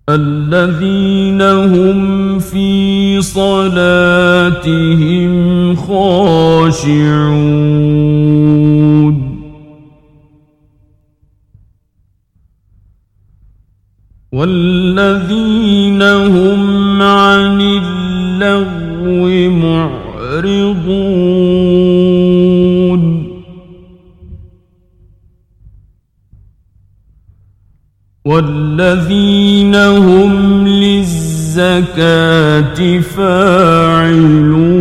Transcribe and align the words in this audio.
الذين 0.09 1.41
هم 1.41 2.39
في 2.39 3.21
صلاتهم 3.21 4.55
خاشعون. 5.75 7.36
والذين 14.37 16.01
هم 16.01 17.01
عن 17.01 17.61
اللغو 17.61 19.23
معرضون. 19.49 20.77
والذين 28.25 29.75
هم 29.75 30.67
للزكاة 30.67 31.99
فاعلون. 32.99 34.76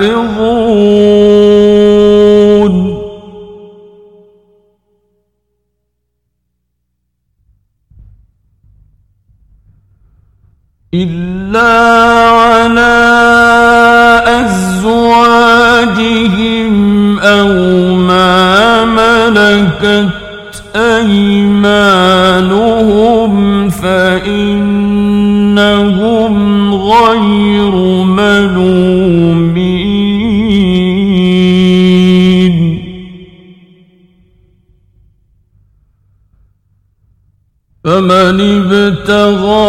حافظون 0.00 1.00
إلا 10.94 11.60
على 12.30 13.00
أزواجهم 14.40 15.68
أو 17.18 17.48
ما 17.94 18.84
ملكت 18.84 20.10
أيمانهم 20.76 22.10
فإنهم 23.70 24.74
غير 26.74 27.89
فمن 37.90 38.38
ابتغى 38.40 39.66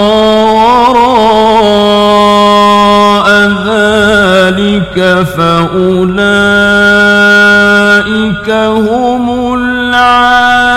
وراء 0.94 1.28
ذلك 3.66 4.98
فأولئك 5.38 6.10
هم 8.50 9.54
العادون. 9.54 10.72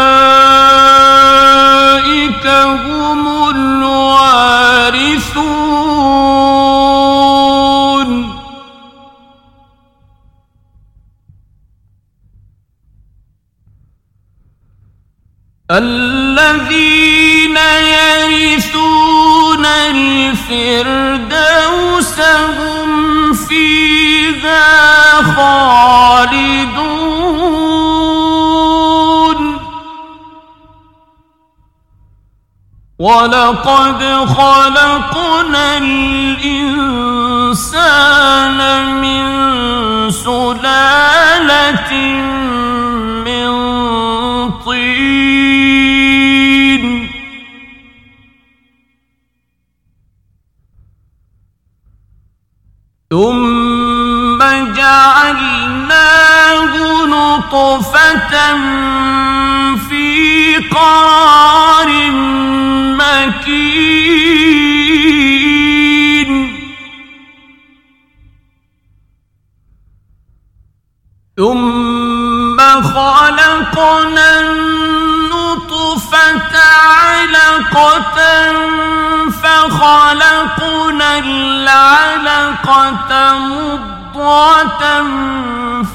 يرثون 17.78 19.66
الفردوس 19.66 21.00
هم 22.20 22.90
فيها 23.34 25.22
خالدون. 25.22 27.00
ولقد 33.00 34.00
خلقنا 34.36 35.78
الإنسان 35.78 36.90
من 39.00 39.24
سلالة 40.10 41.92
ثم 53.12 54.38
جعلناه 54.74 56.22
نطفة 57.06 58.34
في 59.88 60.56
قرار 60.70 61.90
مكين. 63.00 63.90
ثم 71.36 72.58
خلقنا 72.82 74.30
النطفة 75.90 76.58
علقة 77.02 78.18
فخلقنا 79.42 81.18
العلقة 81.18 83.10
مضغة 83.38 84.82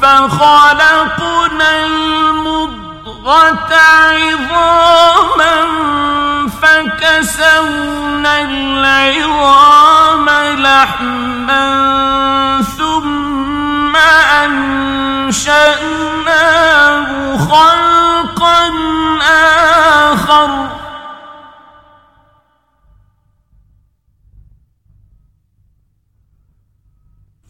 فخلقنا 0.02 1.86
المضغة 1.86 3.70
عظاما 4.12 5.56
فكسونا 6.62 8.42
العظام 8.42 10.30
لحما 10.60 11.86
أنشأناه 15.66 17.38
خلقا 17.38 18.72
آخر 20.12 20.70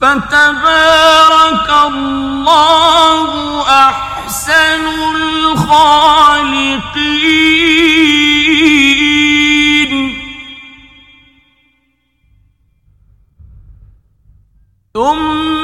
فتبارك 0.02 1.70
الله 1.88 3.62
أحسن 3.70 4.86
الخالقين 5.16 6.26
ثم 14.94 15.55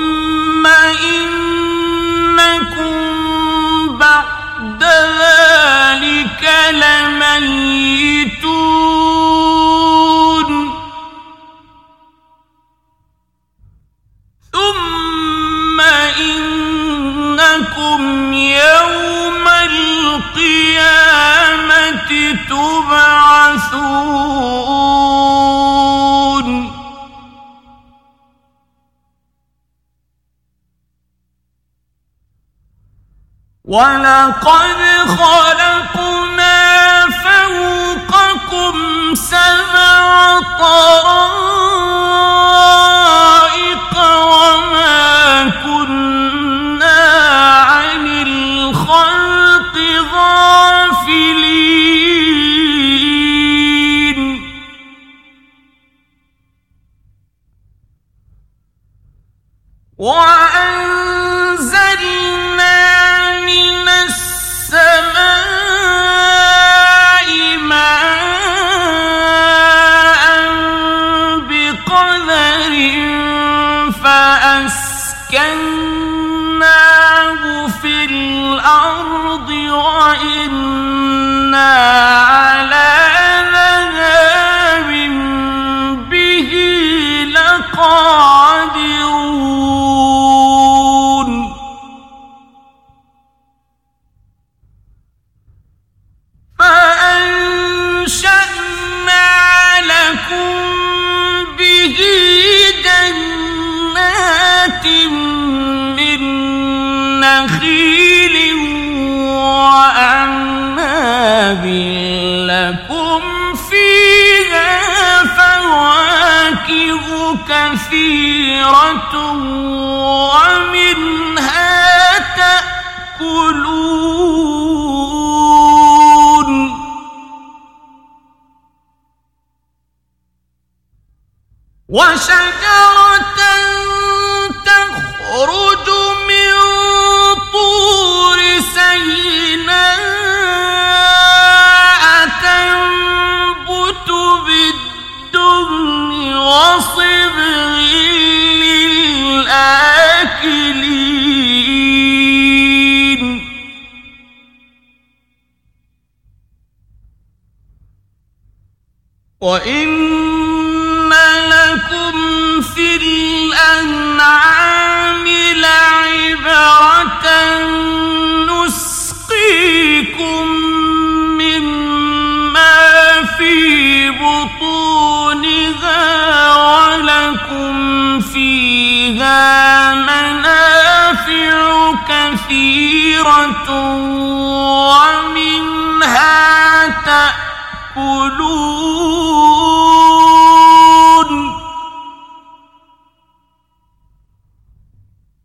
تأكلون 187.91 188.31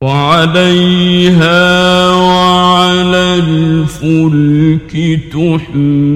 وعليها 0.02 2.10
وعلى 2.10 3.34
الفلك 3.38 4.92
تحمل 5.32 6.15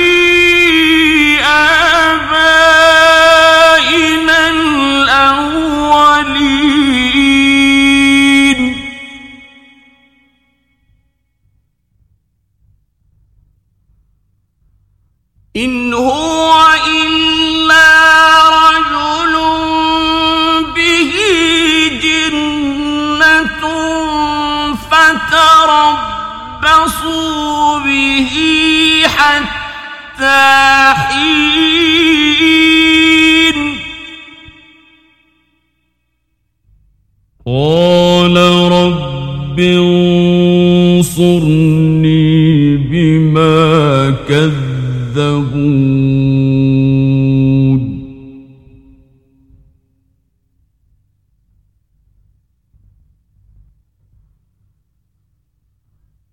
انصرني 41.01 42.77
بما 42.77 44.15
كذبون. 44.29 45.81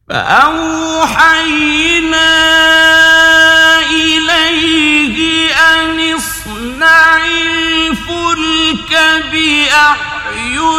فأوحينا 0.09 1.49
إليه 3.91 5.17
أن 5.53 5.99
اصنع 6.17 7.17
الفلك 7.27 8.93
بأعيننا 9.33 10.79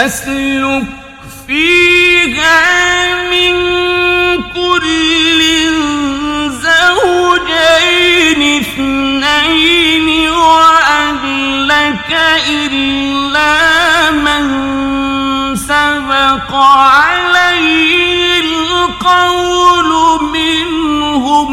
فاسلك 0.00 0.86
فيها 1.46 2.60
من 3.30 3.54
كل 4.42 5.40
زوجين 6.66 8.40
اثنين 8.60 10.08
وأهلك 10.30 12.10
إلا 12.48 14.10
من 14.10 14.44
سبق 15.56 16.54
عليه 16.54 18.40
القول 18.40 19.90
منهم. 20.32 21.50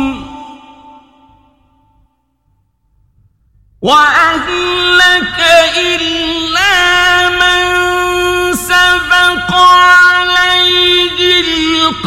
وأهلك 3.82 5.40
إلا 5.78 6.47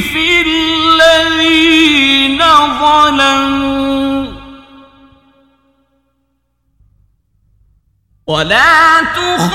في 0.00 0.42
الذين 0.46 2.38
ظلموا. 2.80 4.26
ولا 8.26 9.00
تخاطبني 9.16 9.54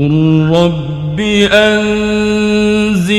فقل 0.00 0.48
رب 0.52 1.20
أنزلني 1.52 3.12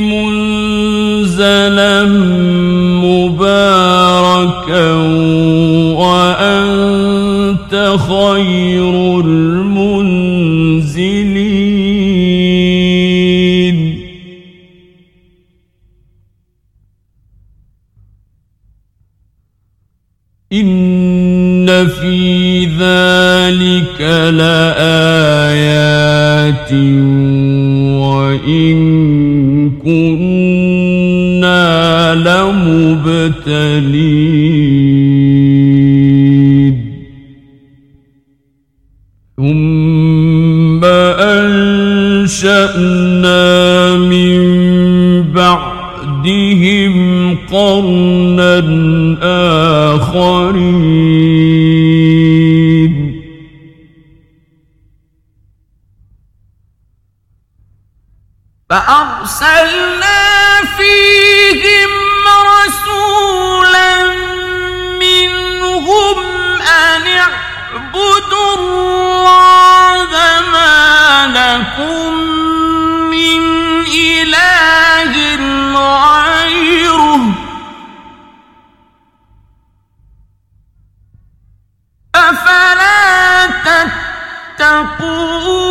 منزلا 0.00 2.04
مباركا 3.04 4.92
وأنت 5.94 7.72
خير 8.08 9.20
المنزلين 9.20 10.58
إن 20.52 21.86
في 21.86 22.64
ذلك 22.64 24.00
لآيات 24.34 25.07
وإن 28.00 28.78
كنا 29.84 31.68
لمبتلين 35.58 36.74
ثم 39.36 40.84
أنشأنا 42.34 43.96
من 43.96 44.42
بعدهم 45.32 46.94
قرنا 47.52 48.58
آخرين 49.94 52.37
فأرسلنا 58.70 60.20
فيهم 60.76 61.90
رسولا 62.28 64.04
منهم 65.00 66.18
أن 66.60 67.06
اعبدوا 67.06 68.54
الله 68.58 70.10
ما 70.52 71.26
لكم 71.38 72.12
من 73.10 73.42
إله 73.86 75.14
غيره. 75.76 77.20
أفلا 82.14 83.46
تتقون؟ 84.58 85.67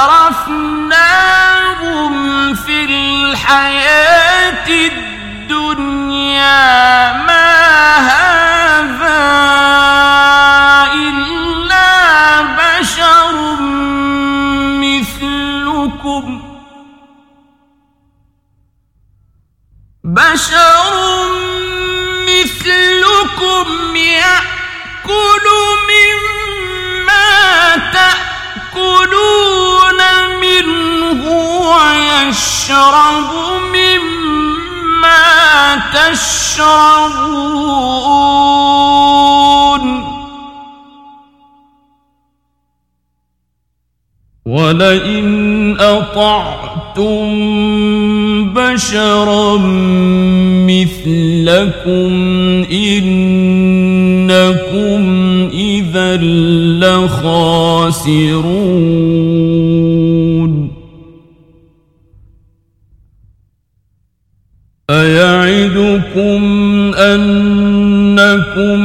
في 2.55 2.77
الحياة 2.85 4.67
الدنيا. 4.67 6.09
بشر 20.33 20.93
مثلكم 22.27 23.95
يأكل 23.95 25.45
مما 25.89 27.29
تأكلون 27.93 29.19
منه 30.41 31.21
ويشرب 31.69 33.31
مما 33.73 35.25
تشربون. 35.93 37.29
ولئن 44.45 45.77
أطعتم 45.79 47.29
بشرا 48.55 49.57
مثلكم 50.67 52.11
إنكم 52.71 54.29
إذا 55.53 56.17
لخاسرون. 56.81 57.99
أيعدكم 64.89 66.41
أنكم 66.95 68.81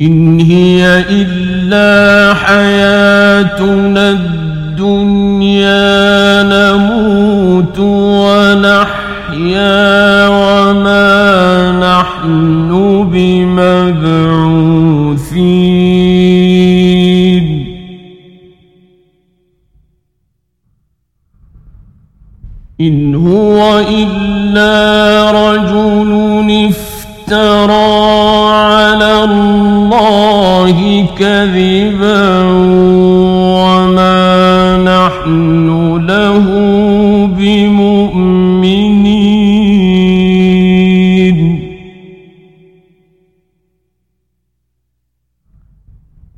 إن 0.00 0.40
هي 0.40 1.04
إلا 1.10 2.34
حياتنا 2.34 4.10
الدنيا 4.10 5.72
نموت 6.42 7.78
ونحيا 8.24 8.98
وما 10.28 11.72
نحن 11.72 12.63
افترى 27.24 28.52
على 28.52 29.24
الله 29.24 31.06
كذبا 31.18 32.42
وما 33.64 34.76
نحن 34.76 35.68
له 36.06 36.46
بمؤمنين. 37.26 38.74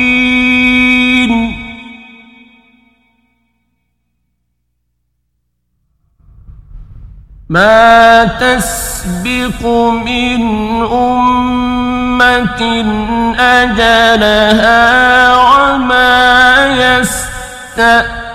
ما 7.49 8.25
تسبق 8.25 9.65
من 10.03 10.41
أمة 10.91 12.61
أجلها 13.39 14.83
وما 15.35 16.67
يستأخرون. 17.77 18.27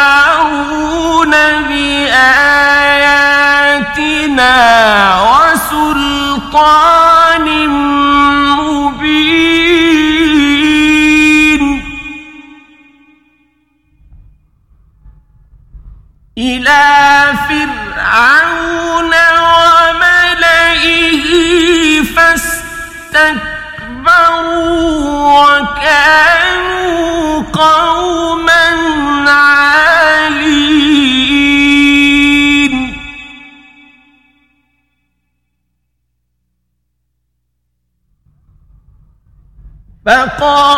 oh. 40.46 40.73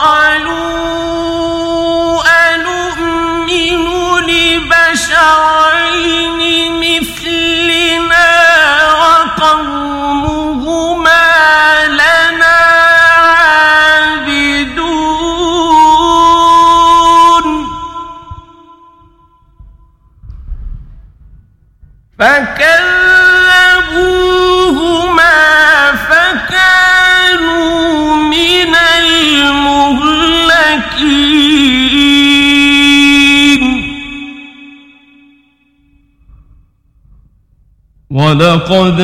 ولقد 38.36 39.00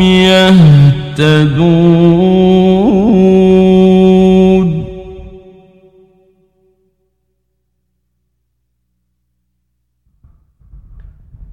يهتدون. 0.00 1.54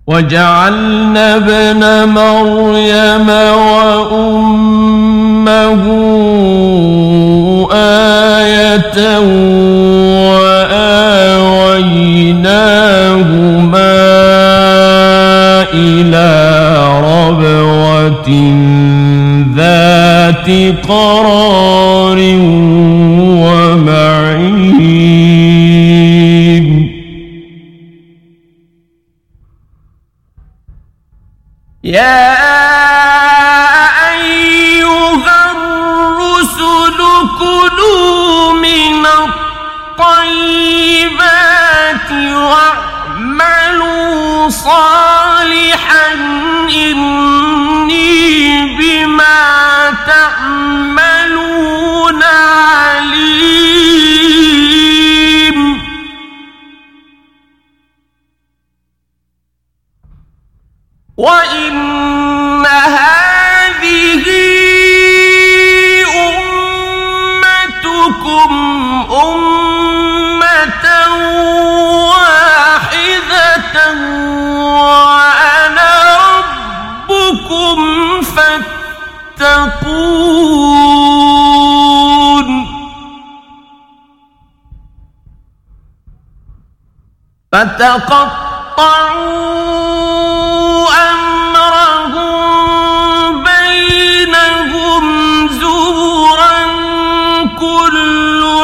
وجعلنا 0.08 1.36
ابن 1.36 2.10
مريم 2.10 3.30
وأمه 4.10 4.82
وآويناهما 10.32 10.72
إلى 15.74 16.32
ربوة 17.00 18.30
ذات 19.56 20.50
قرار 20.88 22.20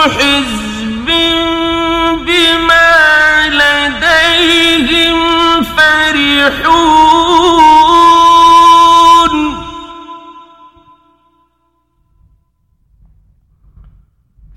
حزب 0.09 1.07
بما 2.25 2.91
لديهم 3.59 5.17
فرحون. 5.63 7.07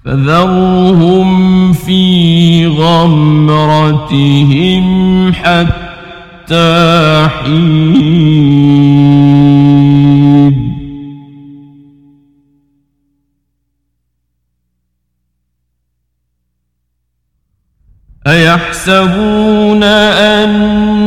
فذرهم 0.04 1.30
في 1.72 2.66
غمرتهم 2.66 4.04
حتى 5.34 7.28
حين 7.42 8.29
أيحسبون 18.88 19.82
أن 19.82 20.99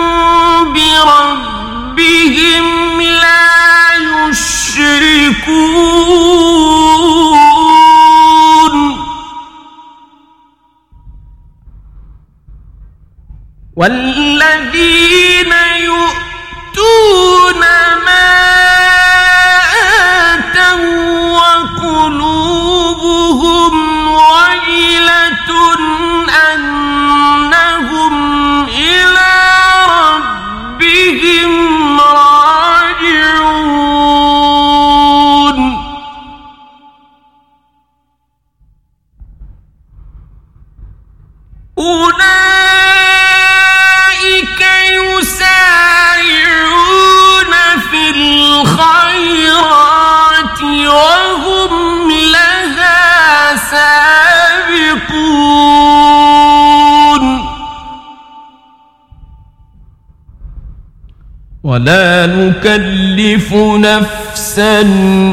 ولا 61.72 62.26
نكلف 62.28 63.54
نفسا 63.56 64.82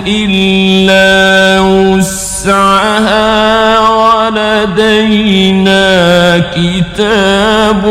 إلا 0.07 1.61
وسعها 1.61 3.19
ولدينا 4.29 5.79
كتاب 6.39 7.85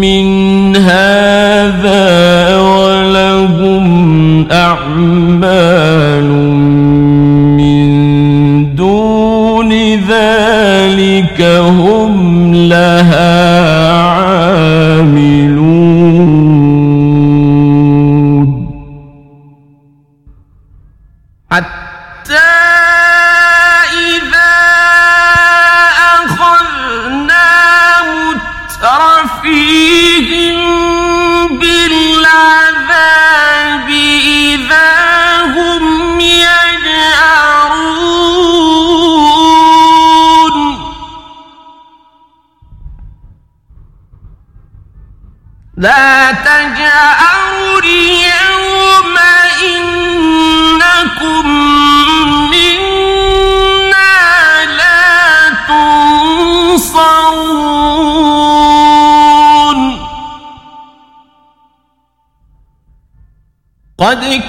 من 0.00 0.76
هذا 0.76 2.58
ولهم 2.60 4.46
أعمال 4.50 5.62
ذلك 10.08 11.42
هم 11.68 12.54
لها 12.54 13.71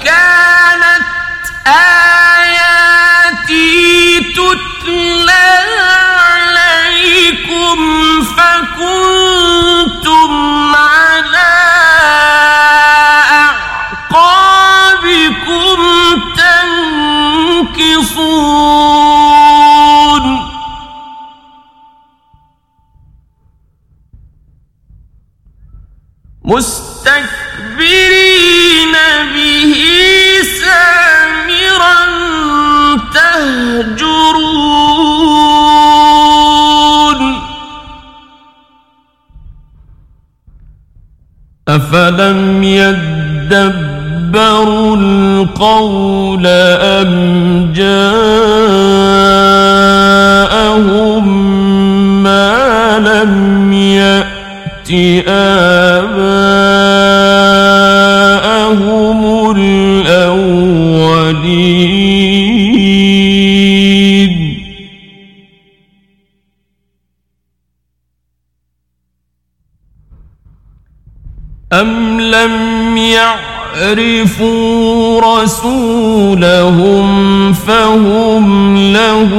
كانت 0.04 1.06
آياتي 3.34 4.20
تتلى 4.20 5.54
عليكم 6.20 7.78
فكنتم 8.24 9.13
أفلم 41.94 42.62
يدبروا 42.64 43.76
القول 44.96 46.46
أم 46.46 47.72
جاءهم 47.74 48.14
ما 52.22 52.98
لم 52.98 53.72
يأت 53.72 54.90
آباءهم 55.28 56.34
الأولين 59.56 60.84
لم 72.34 72.96
يعرفوا 73.76 74.50
رسولهم 75.20 77.06
فهم 77.52 78.76
له 78.76 79.30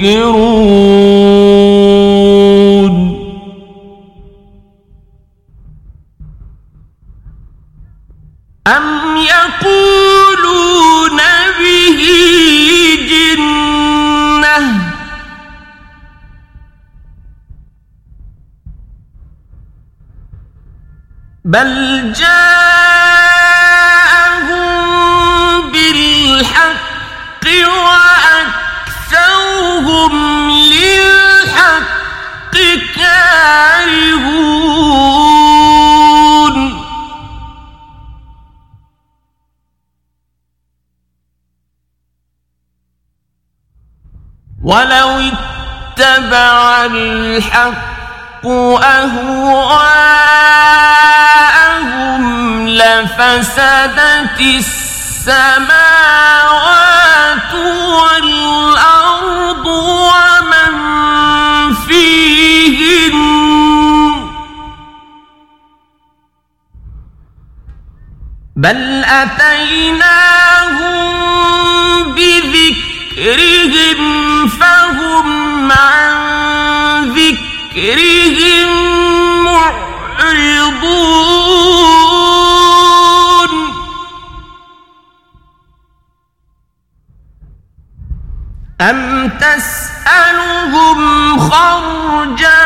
منكرون. 0.00 0.30
بل 21.50 22.12
جاءهم 22.12 22.30
بالحق 25.72 27.44
وأكثرهم 29.06 30.12
للحق 30.50 32.54
كارهون. 32.96 34.56
ولو 44.62 45.18
اتبع 45.18 46.86
الحق 46.86 48.46
أهواءهم 48.46 50.59
لفسدت 52.80 54.40
السماوات 54.40 55.80
والأرض 57.94 59.66
ومن 59.66 60.72
فيهن. 61.74 63.16
بل 68.56 69.04
أتيناهم 69.04 70.10
بذكرهم 72.14 74.00
فهم 74.48 75.72
عن 75.72 76.14
ذكرهم 77.12 78.68
معرضون. 79.44 81.39
أم 88.80 89.28
تسألهم 89.40 91.00
خرجا 91.38 92.60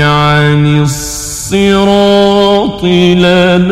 عن 0.02 0.82
الصراط 0.82 2.84
لناكبون 2.84 3.70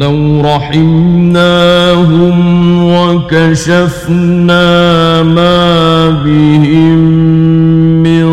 ولو 0.00 0.40
رحمناهم 0.40 2.36
وكشفنا 2.84 4.62
ما 5.22 6.10
بهم 6.10 6.98
من 8.02 8.28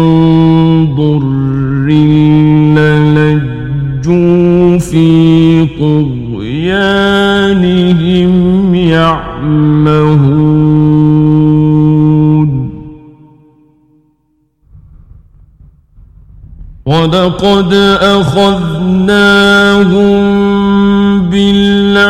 ضر 0.96 1.88
في 4.80 5.68
طغيانهم 5.80 6.76
يعمهون. 8.76 10.08
ولقد 16.86 17.74
أخذناهم 18.02 18.88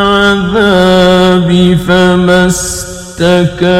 بالعذاب 0.08 1.50
فما 1.88 2.48
استكانوا 2.48 3.76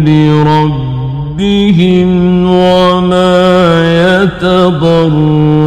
لربهم 0.00 2.10
وما 2.46 3.42
يتضرعون. 4.22 5.62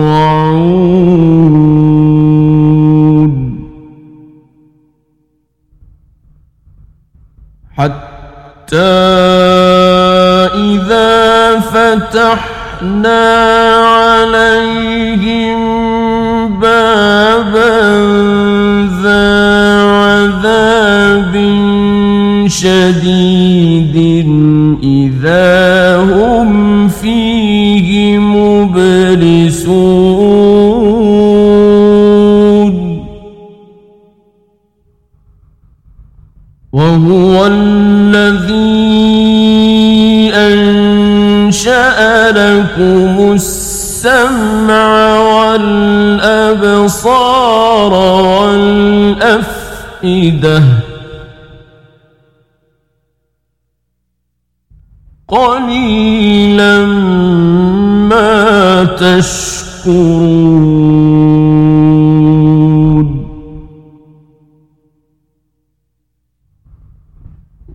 حتى 7.78 8.96
إذا 10.56 11.60
فتحنا 11.60 13.26
عليهم 13.76 15.85
عذاب 21.16 21.36
شديد 22.48 23.96
إذا 24.84 25.98
هم 25.98 26.88
فيه 26.88 28.20
مبلسون. 28.20 29.56
وهو 36.74 37.48
الذي 37.48 38.66
أنشأ 40.36 41.96
لكم 42.32 43.34
السمع 43.34 45.20
والأبصار 45.46 46.74
والأفئدة. 49.04 49.46
قليلا 55.36 56.86
ما 58.12 58.84
تشكرون. 59.00 60.46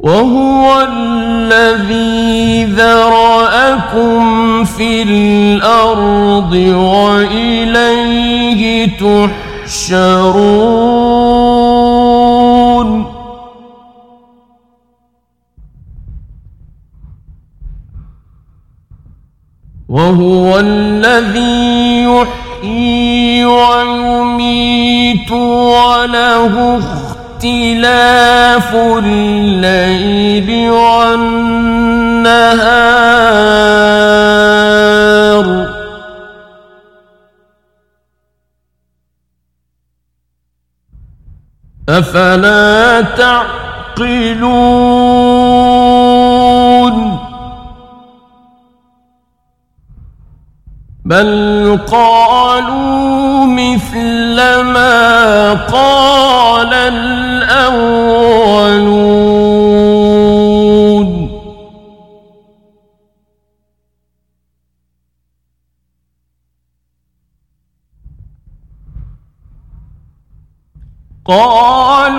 وهو 0.01 0.87
الذي 0.93 2.65
ذرأكم 2.65 4.21
في 4.65 5.03
الأرض 5.03 6.53
وإليه 7.13 8.61
تحشرون. 9.67 10.80
وهو 20.11 20.59
الذي 20.59 22.03
يحيي 22.03 23.45
ويميت 23.45 25.31
وله 25.31 26.79
اختلاف 26.79 28.75
الليل 28.75 30.71
والنهار. 30.71 31.61
أفلا 41.89 43.01
تعقلون؟ 43.01 44.91
بل 51.11 51.79
قالوا 51.93 53.47
مثل 53.47 54.37
ما 54.61 55.53
قال 55.55 56.75
الأولون 56.75 58.11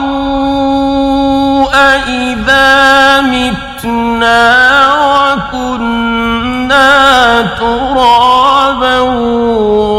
قالوا 0.02 0.42
أإذا 1.74 3.22
متنا 3.22 4.42
وكنا 5.32 6.02
ترابا 7.42 8.41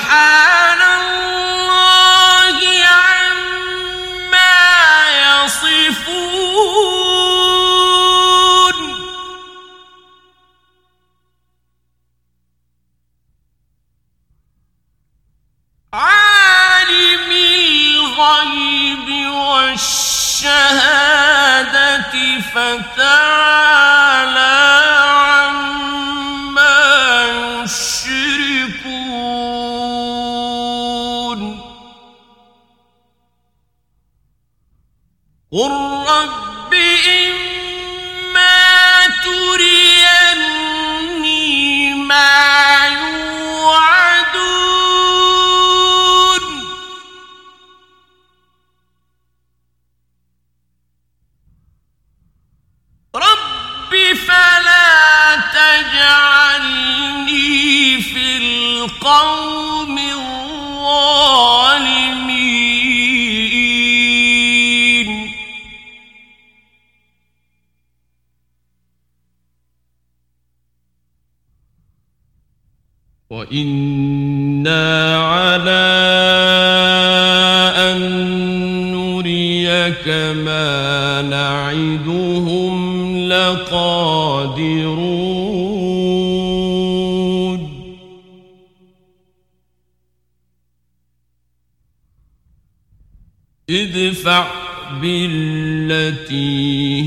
سبحان 0.09 0.83
الله. 0.83 1.28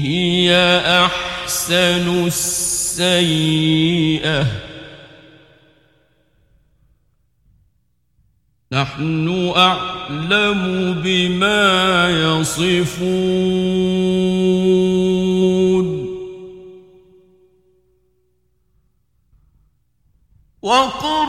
هي 0.05 0.49
أحسن 1.05 2.25
السيئة. 2.25 3.61
نحن 8.71 9.53
أعلم 9.55 10.93
بما 11.03 12.09
يصفون. 12.09 13.71
وقل 20.61 21.27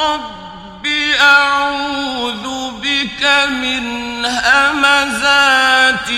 رب 0.00 0.86
أعوذ 1.20 2.46
بك 2.82 3.22
من 3.62 3.84
همزات 4.24 6.10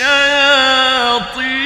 الشياطين 0.00 1.60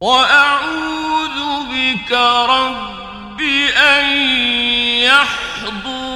وأعوذ 0.00 1.38
بك 1.70 2.12
رب 2.12 3.40
أن 3.76 4.06
يحضرون. 5.08 6.12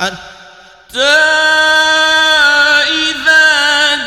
حتى 0.00 1.42
ومن 3.52 4.06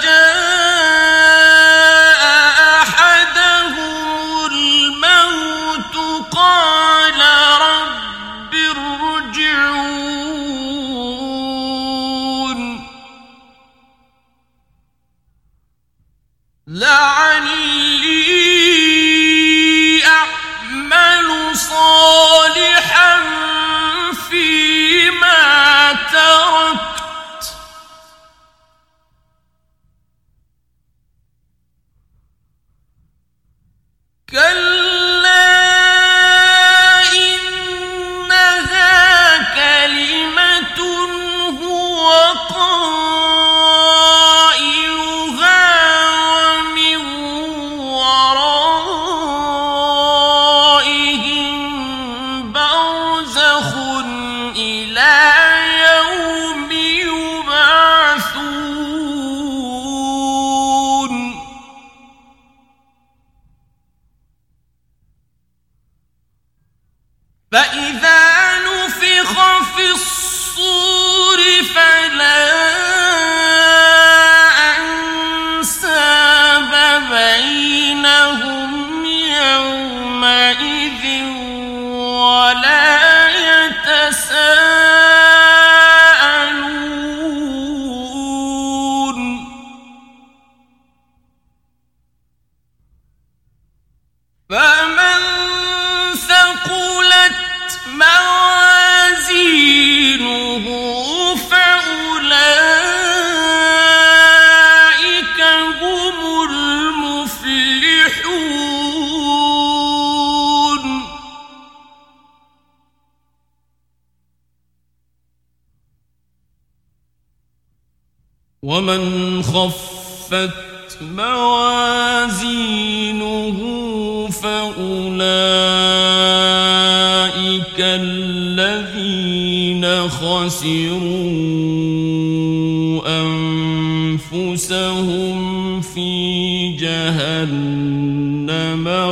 أنفسهم 134.26 135.36
في 135.82 136.72
جهنم 136.78 138.06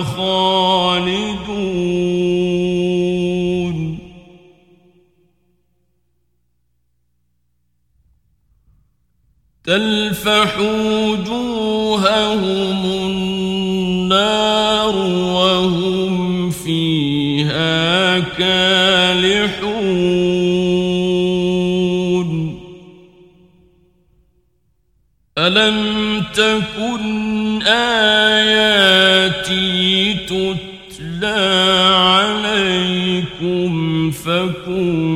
خالدون. 0.03 1.73
تلفح 9.63 10.59
وجوههم 10.59 11.25
النار 12.86 14.95
وهم 15.36 16.49
فيها 16.49 18.19
كالحون 18.19 19.32
ألم 25.47 26.23
تكن 26.33 27.61
آياتي 27.67 28.93
تتلى 30.13 31.37
عليكم 31.95 33.71
فكنتم 34.11 35.12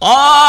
قال 0.00 0.47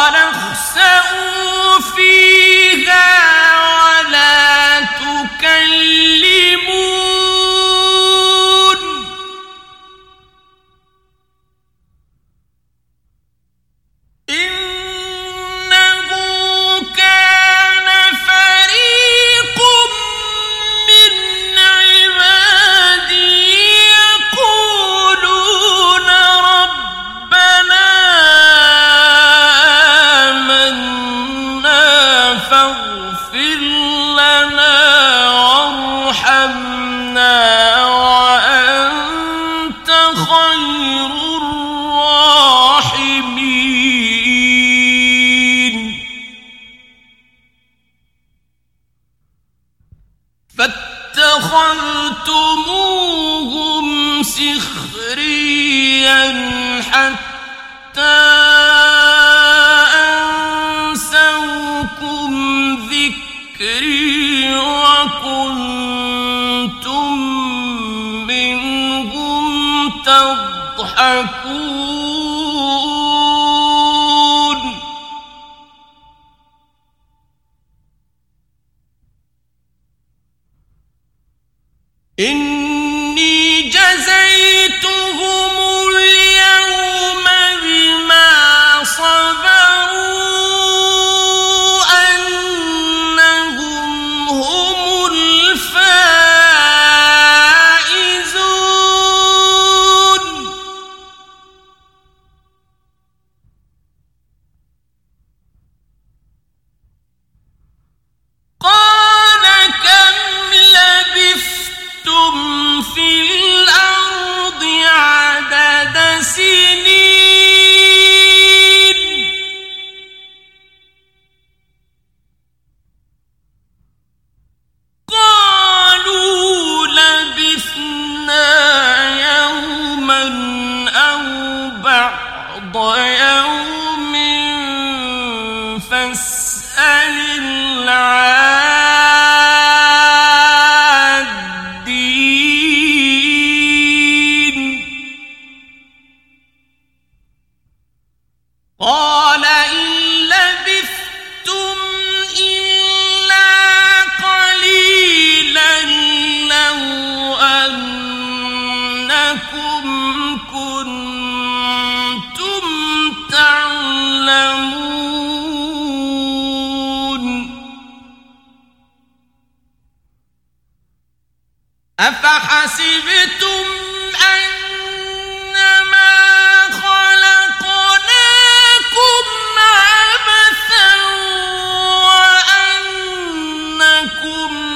وقل 184.25 184.68